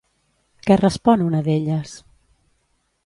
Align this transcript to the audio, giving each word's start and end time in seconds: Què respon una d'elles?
Què 0.69 0.77
respon 0.79 1.25
una 1.25 1.43
d'elles? 1.49 1.93